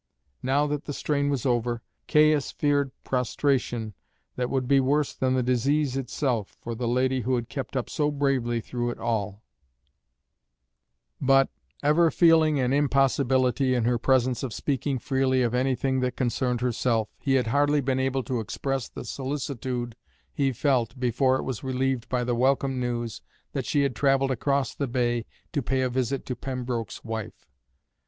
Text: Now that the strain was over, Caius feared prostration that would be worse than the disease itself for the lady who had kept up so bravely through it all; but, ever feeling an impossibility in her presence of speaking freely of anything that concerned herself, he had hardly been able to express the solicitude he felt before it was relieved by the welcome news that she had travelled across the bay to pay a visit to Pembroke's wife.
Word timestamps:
Now 0.41 0.65
that 0.65 0.85
the 0.85 0.93
strain 0.93 1.29
was 1.29 1.45
over, 1.45 1.83
Caius 2.07 2.49
feared 2.51 2.89
prostration 3.03 3.93
that 4.35 4.49
would 4.49 4.67
be 4.67 4.79
worse 4.79 5.13
than 5.13 5.35
the 5.35 5.43
disease 5.43 5.95
itself 5.95 6.57
for 6.59 6.73
the 6.73 6.87
lady 6.87 7.21
who 7.21 7.35
had 7.35 7.49
kept 7.49 7.77
up 7.77 7.87
so 7.87 8.09
bravely 8.09 8.61
through 8.61 8.89
it 8.89 8.97
all; 8.97 9.43
but, 11.21 11.49
ever 11.83 12.09
feeling 12.09 12.59
an 12.59 12.73
impossibility 12.73 13.75
in 13.75 13.83
her 13.83 13.99
presence 13.99 14.41
of 14.41 14.55
speaking 14.55 14.97
freely 14.97 15.43
of 15.43 15.53
anything 15.53 15.99
that 15.99 16.17
concerned 16.17 16.61
herself, 16.61 17.07
he 17.19 17.35
had 17.35 17.45
hardly 17.45 17.79
been 17.79 17.99
able 17.99 18.23
to 18.23 18.39
express 18.39 18.87
the 18.89 19.05
solicitude 19.05 19.95
he 20.33 20.51
felt 20.51 20.99
before 20.99 21.35
it 21.35 21.43
was 21.43 21.63
relieved 21.63 22.09
by 22.09 22.23
the 22.23 22.33
welcome 22.33 22.79
news 22.79 23.21
that 23.51 23.67
she 23.67 23.83
had 23.83 23.95
travelled 23.95 24.31
across 24.31 24.73
the 24.73 24.87
bay 24.87 25.27
to 25.53 25.61
pay 25.61 25.81
a 25.81 25.91
visit 25.91 26.25
to 26.25 26.35
Pembroke's 26.35 27.03
wife. 27.03 27.45